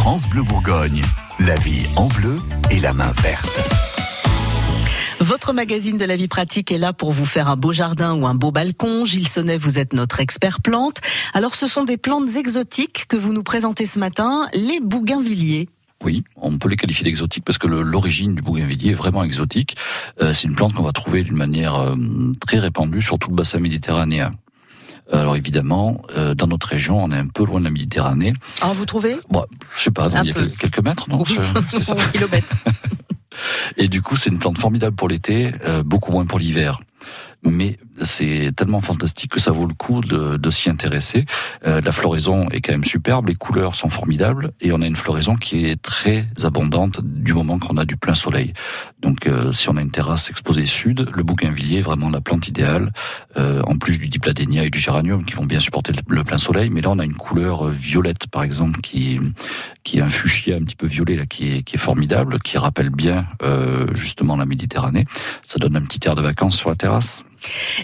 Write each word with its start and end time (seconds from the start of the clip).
France 0.00 0.26
Bleu 0.30 0.42
Bourgogne, 0.42 1.02
la 1.40 1.56
vie 1.56 1.84
en 1.94 2.06
bleu 2.06 2.38
et 2.70 2.80
la 2.80 2.94
main 2.94 3.12
verte. 3.22 3.60
Votre 5.20 5.52
magazine 5.52 5.98
de 5.98 6.06
la 6.06 6.16
vie 6.16 6.26
pratique 6.26 6.72
est 6.72 6.78
là 6.78 6.94
pour 6.94 7.12
vous 7.12 7.26
faire 7.26 7.48
un 7.48 7.56
beau 7.56 7.74
jardin 7.74 8.14
ou 8.14 8.26
un 8.26 8.34
beau 8.34 8.50
balcon. 8.50 9.04
Gilles 9.04 9.28
Sonnet, 9.28 9.58
vous 9.58 9.78
êtes 9.78 9.92
notre 9.92 10.20
expert 10.20 10.62
plantes. 10.62 11.02
Alors 11.34 11.54
ce 11.54 11.66
sont 11.66 11.84
des 11.84 11.98
plantes 11.98 12.34
exotiques 12.34 13.08
que 13.08 13.18
vous 13.18 13.34
nous 13.34 13.42
présentez 13.42 13.84
ce 13.84 13.98
matin, 13.98 14.48
les 14.54 14.80
bougainvilliers. 14.80 15.68
Oui, 16.02 16.24
on 16.36 16.56
peut 16.56 16.70
les 16.70 16.76
qualifier 16.76 17.04
d'exotiques 17.04 17.44
parce 17.44 17.58
que 17.58 17.66
l'origine 17.66 18.34
du 18.34 18.40
bougainvillier 18.40 18.92
est 18.92 18.94
vraiment 18.94 19.22
exotique. 19.22 19.76
Euh, 20.22 20.32
c'est 20.32 20.44
une 20.48 20.54
plante 20.54 20.72
qu'on 20.72 20.82
va 20.82 20.92
trouver 20.92 21.24
d'une 21.24 21.36
manière 21.36 21.74
euh, 21.74 21.94
très 22.40 22.58
répandue 22.58 23.02
sur 23.02 23.18
tout 23.18 23.28
le 23.28 23.36
bassin 23.36 23.58
méditerranéen. 23.58 24.30
Alors 25.12 25.36
évidemment, 25.36 26.02
euh, 26.16 26.34
dans 26.34 26.46
notre 26.46 26.68
région, 26.68 27.02
on 27.02 27.10
est 27.10 27.16
un 27.16 27.26
peu 27.26 27.44
loin 27.44 27.60
de 27.60 27.64
la 27.64 27.70
Méditerranée. 27.70 28.32
Ah, 28.60 28.72
vous 28.72 28.86
trouvez? 28.86 29.16
Bon, 29.28 29.44
Je 29.76 29.82
sais 29.84 29.90
pas, 29.90 30.08
il 30.22 30.28
y 30.28 30.30
a 30.30 30.34
quelques 30.34 30.82
mètres, 30.82 31.08
donc 31.08 31.28
c'est 31.68 31.82
ça. 31.82 31.96
kilomètres. 32.12 32.48
Et 33.76 33.88
du 33.88 34.02
coup, 34.02 34.16
c'est 34.16 34.30
une 34.30 34.38
plante 34.38 34.58
formidable 34.58 34.96
pour 34.96 35.08
l'été, 35.08 35.52
beaucoup 35.84 36.10
moins 36.12 36.26
pour 36.26 36.38
l'hiver 36.38 36.78
mais 37.42 37.78
c'est 38.02 38.52
tellement 38.56 38.80
fantastique 38.80 39.32
que 39.32 39.40
ça 39.40 39.50
vaut 39.50 39.66
le 39.66 39.74
coup 39.74 40.00
de, 40.00 40.36
de 40.36 40.50
s'y 40.50 40.70
intéresser. 40.70 41.26
Euh, 41.66 41.80
la 41.80 41.92
floraison 41.92 42.48
est 42.50 42.60
quand 42.60 42.72
même 42.72 42.84
superbe, 42.84 43.28
les 43.28 43.34
couleurs 43.34 43.74
sont 43.74 43.90
formidables, 43.90 44.52
et 44.60 44.72
on 44.72 44.80
a 44.82 44.86
une 44.86 44.96
floraison 44.96 45.36
qui 45.36 45.66
est 45.66 45.80
très 45.80 46.26
abondante 46.42 47.00
du 47.02 47.34
moment 47.34 47.58
qu'on 47.58 47.76
a 47.76 47.84
du 47.84 47.96
plein 47.96 48.14
soleil. 48.14 48.52
Donc 49.00 49.26
euh, 49.26 49.52
si 49.52 49.68
on 49.68 49.76
a 49.76 49.82
une 49.82 49.90
terrasse 49.90 50.28
exposée 50.30 50.66
sud, 50.66 51.10
le 51.14 51.22
bougainvillier 51.22 51.78
est 51.78 51.82
vraiment 51.82 52.10
la 52.10 52.20
plante 52.20 52.48
idéale, 52.48 52.92
euh, 53.36 53.62
en 53.66 53.76
plus 53.78 53.98
du 53.98 54.08
dipladénia 54.08 54.64
et 54.64 54.70
du 54.70 54.78
géranium 54.78 55.24
qui 55.24 55.34
vont 55.34 55.46
bien 55.46 55.60
supporter 55.60 55.92
le, 56.08 56.24
plein 56.24 56.38
soleil, 56.38 56.70
mais 56.70 56.80
là 56.80 56.90
on 56.90 56.98
a 56.98 57.04
une 57.04 57.14
couleur 57.14 57.68
violette 57.68 58.26
par 58.28 58.42
exemple 58.42 58.80
qui, 58.80 59.18
qui 59.84 59.98
est 59.98 60.02
un 60.02 60.08
fuchsia 60.08 60.56
un 60.56 60.60
petit 60.60 60.76
peu 60.76 60.86
violet 60.86 61.16
là, 61.16 61.26
qui 61.26 61.56
est, 61.56 61.62
qui 61.62 61.76
est 61.76 61.78
formidable, 61.78 62.38
qui 62.40 62.58
rappelle 62.58 62.90
bien 62.90 63.26
justement 63.92 64.36
la 64.36 64.44
Méditerranée. 64.44 65.06
Ça 65.44 65.58
donne 65.58 65.76
un 65.76 65.82
petit 65.82 66.06
air 66.06 66.14
de 66.14 66.22
vacances 66.22 66.56
sur 66.56 66.68
la 66.68 66.76
terrasse. 66.76 67.24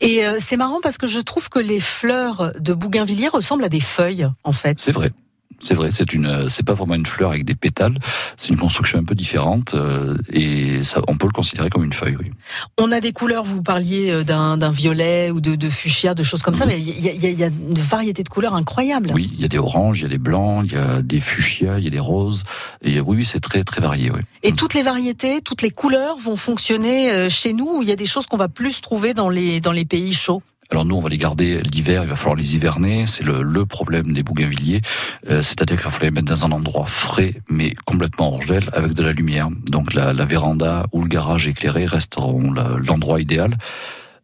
Et 0.00 0.24
euh, 0.24 0.38
c'est 0.40 0.56
marrant 0.56 0.80
parce 0.82 0.98
que 0.98 1.06
je 1.06 1.20
trouve 1.20 1.48
que 1.48 1.58
les 1.58 1.80
fleurs 1.80 2.52
de 2.58 2.74
bougainvilliers 2.74 3.28
ressemblent 3.28 3.64
à 3.64 3.68
des 3.68 3.80
feuilles, 3.80 4.28
en 4.44 4.52
fait. 4.52 4.80
C'est 4.80 4.92
vrai. 4.92 5.12
C'est 5.60 5.74
vrai, 5.74 5.90
c'est 5.90 6.12
une, 6.12 6.48
c'est 6.48 6.62
pas 6.62 6.74
vraiment 6.74 6.94
une 6.94 7.06
fleur 7.06 7.30
avec 7.30 7.44
des 7.44 7.54
pétales. 7.54 7.98
C'est 8.36 8.50
une 8.50 8.56
construction 8.56 8.98
un 8.98 9.04
peu 9.04 9.14
différente 9.14 9.74
euh, 9.74 10.16
et 10.32 10.82
ça, 10.84 11.00
on 11.08 11.16
peut 11.16 11.26
le 11.26 11.32
considérer 11.32 11.68
comme 11.68 11.84
une 11.84 11.92
feuille. 11.92 12.16
Oui. 12.18 12.30
On 12.78 12.92
a 12.92 13.00
des 13.00 13.12
couleurs. 13.12 13.44
Vous 13.44 13.62
parliez 13.62 14.10
euh, 14.10 14.24
d'un, 14.24 14.70
violet 14.70 15.30
ou 15.30 15.40
de, 15.40 15.56
de, 15.56 15.68
fuchsia, 15.68 16.14
de 16.14 16.22
choses 16.22 16.42
comme 16.42 16.54
ça. 16.54 16.64
Mais 16.64 16.80
il 16.80 17.00
y 17.00 17.08
a, 17.08 17.30
y 17.30 17.44
a, 17.44 17.48
une 17.48 17.78
variété 17.78 18.22
de 18.22 18.28
couleurs 18.28 18.54
incroyable. 18.54 19.10
Oui, 19.12 19.30
il 19.34 19.40
y 19.40 19.44
a 19.44 19.48
des 19.48 19.58
oranges, 19.58 20.00
il 20.00 20.02
y 20.02 20.06
a 20.06 20.10
des 20.10 20.18
blancs, 20.18 20.64
il 20.66 20.72
y 20.72 20.76
a 20.76 21.02
des 21.02 21.20
fuchsias, 21.20 21.78
il 21.78 21.84
y 21.84 21.88
a 21.88 21.90
des 21.90 21.98
roses. 21.98 22.44
Et 22.82 23.00
oui, 23.00 23.18
oui, 23.18 23.24
c'est 23.26 23.40
très 23.40 23.64
très 23.64 23.80
varié. 23.80 24.10
Oui. 24.12 24.20
Et 24.44 24.52
toutes 24.52 24.74
les 24.74 24.82
variétés, 24.82 25.40
toutes 25.40 25.62
les 25.62 25.70
couleurs 25.70 26.18
vont 26.18 26.36
fonctionner 26.36 27.10
euh, 27.10 27.28
chez 27.28 27.52
nous. 27.52 27.78
Ou 27.78 27.82
il 27.82 27.88
y 27.88 27.92
a 27.92 27.96
des 27.96 28.06
choses 28.06 28.26
qu'on 28.26 28.36
va 28.36 28.48
plus 28.48 28.80
trouver 28.80 29.12
dans 29.12 29.28
les 29.28 29.60
dans 29.60 29.72
les 29.72 29.84
pays 29.84 30.14
chauds? 30.14 30.42
Alors 30.70 30.84
nous, 30.84 30.96
on 30.96 31.00
va 31.00 31.08
les 31.08 31.16
garder 31.16 31.62
l'hiver, 31.62 32.02
il 32.02 32.10
va 32.10 32.16
falloir 32.16 32.36
les 32.36 32.54
hiverner, 32.54 33.06
c'est 33.06 33.22
le, 33.22 33.42
le, 33.42 33.64
problème 33.64 34.12
des 34.12 34.22
bougainvilliers, 34.22 34.82
euh, 35.30 35.40
c'est-à-dire 35.40 35.76
qu'il 35.76 35.84
va 35.84 35.90
falloir 35.90 36.10
les 36.10 36.10
mettre 36.10 36.28
dans 36.28 36.44
un 36.44 36.50
endroit 36.50 36.84
frais, 36.84 37.40
mais 37.48 37.74
complètement 37.86 38.34
hors 38.34 38.42
gel, 38.42 38.64
avec 38.74 38.92
de 38.92 39.02
la 39.02 39.12
lumière. 39.12 39.48
Donc 39.70 39.94
la, 39.94 40.12
la 40.12 40.24
véranda 40.26 40.86
ou 40.92 41.00
le 41.00 41.08
garage 41.08 41.46
éclairé 41.46 41.86
resteront 41.86 42.52
l'endroit 42.52 43.20
idéal. 43.20 43.56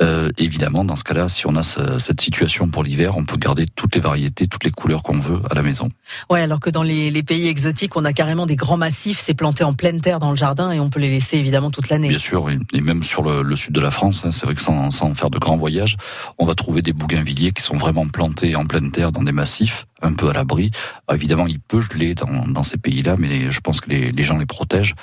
Euh, 0.00 0.30
évidemment, 0.38 0.84
dans 0.84 0.96
ce 0.96 1.04
cas-là, 1.04 1.28
si 1.28 1.46
on 1.46 1.56
a 1.56 1.62
cette 1.62 2.20
situation 2.20 2.68
pour 2.68 2.84
l'hiver, 2.84 3.16
on 3.16 3.24
peut 3.24 3.36
garder 3.36 3.66
toutes 3.74 3.94
les 3.94 4.00
variétés, 4.00 4.46
toutes 4.46 4.64
les 4.64 4.70
couleurs 4.70 5.02
qu'on 5.02 5.18
veut 5.18 5.40
à 5.50 5.54
la 5.54 5.62
maison. 5.62 5.88
Ouais, 6.30 6.40
alors 6.40 6.60
que 6.60 6.70
dans 6.70 6.82
les, 6.82 7.10
les, 7.10 7.22
pays 7.22 7.48
exotiques, 7.48 7.96
on 7.96 8.04
a 8.04 8.12
carrément 8.12 8.46
des 8.46 8.56
grands 8.56 8.76
massifs, 8.76 9.18
c'est 9.18 9.34
planté 9.34 9.64
en 9.64 9.74
pleine 9.74 10.00
terre 10.00 10.18
dans 10.18 10.30
le 10.30 10.36
jardin 10.36 10.70
et 10.70 10.80
on 10.80 10.88
peut 10.88 11.00
les 11.00 11.10
laisser 11.10 11.38
évidemment 11.38 11.70
toute 11.70 11.88
l'année. 11.88 12.08
Bien 12.08 12.18
sûr, 12.18 12.44
oui. 12.44 12.58
Et 12.72 12.80
même 12.80 13.02
sur 13.02 13.22
le, 13.22 13.42
le 13.42 13.56
sud 13.56 13.74
de 13.74 13.80
la 13.80 13.90
France, 13.90 14.22
hein, 14.24 14.30
c'est 14.32 14.46
vrai 14.46 14.54
que 14.54 14.62
sans, 14.62 14.90
sans, 14.90 15.14
faire 15.14 15.30
de 15.30 15.38
grands 15.38 15.56
voyages, 15.56 15.96
on 16.38 16.46
va 16.46 16.54
trouver 16.54 16.80
des 16.80 16.92
bougainvilliers 16.92 17.52
qui 17.52 17.62
sont 17.62 17.76
vraiment 17.76 18.06
plantés 18.06 18.54
en 18.54 18.64
pleine 18.64 18.92
terre 18.92 19.10
dans 19.10 19.22
des 19.22 19.32
massifs 19.32 19.86
un 20.00 20.12
peu 20.12 20.28
à 20.28 20.32
l'abri. 20.32 20.70
Ah, 21.08 21.14
évidemment, 21.14 21.46
il 21.46 21.58
peut 21.58 21.80
geler 21.80 22.14
dans, 22.14 22.46
dans 22.46 22.62
ces 22.62 22.76
pays-là, 22.76 23.16
mais 23.18 23.50
je 23.50 23.60
pense 23.60 23.80
que 23.80 23.90
les, 23.90 24.12
les 24.12 24.24
gens 24.24 24.38
les 24.38 24.46
protègent. 24.46 24.94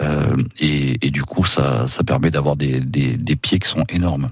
Euh, 0.00 0.36
et, 0.60 1.06
et, 1.06 1.10
du 1.10 1.22
coup, 1.22 1.44
ça, 1.44 1.86
ça 1.86 2.04
permet 2.04 2.30
d'avoir 2.30 2.56
des, 2.56 2.80
des, 2.80 3.16
des 3.16 3.36
pieds 3.36 3.58
qui 3.58 3.68
sont 3.68 3.84
énormes. 3.88 4.28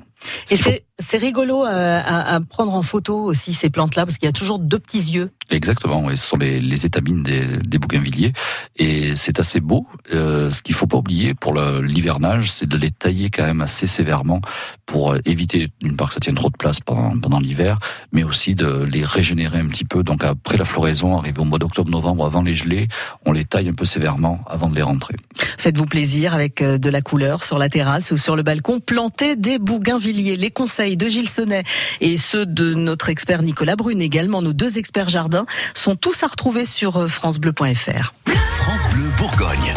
Et 0.50 0.56
c'est 0.98 1.16
rigolo 1.16 1.64
à, 1.64 2.34
à, 2.34 2.40
prendre 2.40 2.74
en 2.74 2.82
photo 2.82 3.18
aussi 3.18 3.52
ces 3.52 3.70
plantes-là, 3.70 4.04
parce 4.04 4.18
qu'il 4.18 4.26
y 4.26 4.30
a 4.30 4.32
toujours 4.32 4.58
deux 4.58 4.78
petits 4.78 5.12
yeux. 5.12 5.30
Exactement, 5.50 6.10
et 6.10 6.16
ce 6.16 6.24
sont 6.24 6.36
les, 6.36 6.60
les 6.60 6.86
étamines 6.86 7.22
des, 7.22 7.44
des 7.58 7.78
bougainvilliers. 7.78 8.32
Et 8.76 9.16
c'est 9.16 9.40
assez 9.40 9.60
beau. 9.60 9.86
Euh, 10.12 10.50
ce 10.50 10.62
qu'il 10.62 10.74
faut 10.74 10.86
pas 10.86 10.98
oublier 10.98 11.34
pour 11.34 11.54
l'hivernage, 11.54 12.52
c'est 12.52 12.68
de 12.68 12.76
les 12.76 12.90
tailler 12.90 13.30
quand 13.30 13.44
même 13.44 13.60
assez 13.60 13.86
sévèrement 13.86 14.40
pour 14.86 15.16
éviter, 15.24 15.68
d'une 15.80 15.96
part, 15.96 16.08
que 16.08 16.14
ça 16.14 16.20
tienne 16.20 16.34
trop 16.34 16.50
de 16.50 16.56
place 16.56 16.80
pendant, 16.80 17.18
pendant 17.18 17.40
l'hiver, 17.40 17.78
mais 18.12 18.22
aussi 18.22 18.54
de 18.54 18.84
les 18.84 19.04
régénérer 19.04 19.58
un 19.58 19.68
petit 19.68 19.84
peu. 19.84 20.02
Donc 20.02 20.24
après 20.24 20.56
la 20.56 20.64
floraison, 20.64 21.18
arrivé 21.18 21.40
au 21.40 21.44
mois 21.44 21.58
d'octobre-novembre, 21.58 22.24
avant 22.24 22.42
les 22.42 22.54
gelées, 22.54 22.88
on 23.24 23.32
les 23.32 23.44
taille 23.44 23.68
un 23.68 23.74
peu 23.74 23.84
sévèrement 23.84 24.44
avant 24.46 24.68
de 24.68 24.76
les 24.76 24.82
rentrer. 24.82 25.16
Faites-vous 25.60 25.84
plaisir 25.84 26.32
avec 26.32 26.62
euh, 26.62 26.78
de 26.78 26.88
la 26.88 27.02
couleur 27.02 27.42
sur 27.42 27.58
la 27.58 27.68
terrasse 27.68 28.12
ou 28.12 28.16
sur 28.16 28.34
le 28.34 28.42
balcon. 28.42 28.80
Plantez 28.80 29.36
des 29.36 29.58
bougainvilliers. 29.58 30.36
Les 30.36 30.50
conseils 30.50 30.96
de 30.96 31.06
Gilles 31.06 31.28
Sonnet 31.28 31.64
et 32.00 32.16
ceux 32.16 32.46
de 32.46 32.72
notre 32.72 33.10
expert 33.10 33.42
Nicolas 33.42 33.76
Brune, 33.76 34.00
également 34.00 34.40
nos 34.40 34.54
deux 34.54 34.78
experts 34.78 35.10
jardins, 35.10 35.44
sont 35.74 35.96
tous 35.96 36.22
à 36.22 36.28
retrouver 36.28 36.64
sur 36.64 36.96
euh, 36.96 37.08
francebleu.fr. 37.08 38.14
France 38.26 38.88
Bleu 38.94 39.10
Bourgogne. 39.18 39.74